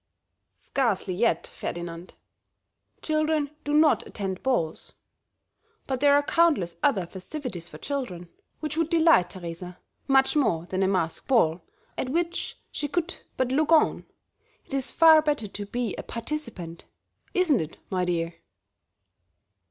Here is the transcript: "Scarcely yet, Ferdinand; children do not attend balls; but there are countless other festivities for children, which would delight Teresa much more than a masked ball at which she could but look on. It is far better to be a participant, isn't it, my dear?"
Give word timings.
"Scarcely 0.57 1.13
yet, 1.13 1.45
Ferdinand; 1.45 2.15
children 3.03 3.51
do 3.63 3.71
not 3.71 4.07
attend 4.07 4.41
balls; 4.41 4.93
but 5.85 5.99
there 5.99 6.15
are 6.15 6.23
countless 6.23 6.75
other 6.81 7.05
festivities 7.05 7.69
for 7.69 7.77
children, 7.77 8.27
which 8.61 8.75
would 8.75 8.89
delight 8.89 9.29
Teresa 9.29 9.77
much 10.07 10.35
more 10.35 10.65
than 10.65 10.81
a 10.81 10.87
masked 10.87 11.27
ball 11.27 11.61
at 11.99 12.09
which 12.09 12.57
she 12.71 12.87
could 12.87 13.13
but 13.37 13.51
look 13.51 13.71
on. 13.71 14.07
It 14.65 14.73
is 14.73 14.89
far 14.89 15.21
better 15.21 15.47
to 15.47 15.65
be 15.67 15.95
a 15.97 16.01
participant, 16.01 16.85
isn't 17.35 17.61
it, 17.61 17.77
my 17.91 18.03
dear?" 18.03 18.33